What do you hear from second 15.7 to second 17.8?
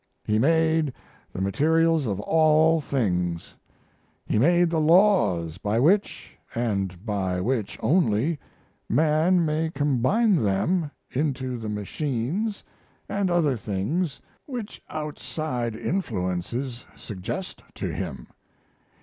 influences suggest